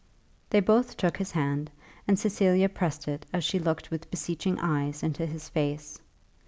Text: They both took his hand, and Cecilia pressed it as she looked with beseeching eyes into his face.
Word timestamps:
They 0.49 0.61
both 0.61 0.97
took 0.97 1.17
his 1.17 1.29
hand, 1.33 1.69
and 2.07 2.17
Cecilia 2.17 2.69
pressed 2.69 3.07
it 3.07 3.27
as 3.31 3.43
she 3.43 3.59
looked 3.59 3.91
with 3.91 4.09
beseeching 4.09 4.57
eyes 4.59 5.03
into 5.03 5.27
his 5.27 5.47
face. 5.47 6.01